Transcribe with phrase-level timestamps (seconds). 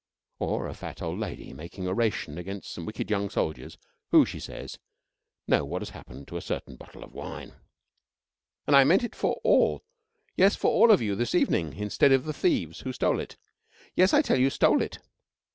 [0.39, 3.77] Or a fat old lady making oration against some wicked young soldiers
[4.09, 4.79] who, she says,
[5.47, 7.53] know what has happened to a certain bottle of wine.
[8.65, 9.83] "And I meant it for all
[10.35, 13.37] yes, for all of you this evening, instead of the thieves who stole it.
[13.95, 14.97] Yes, I tell you stole it!"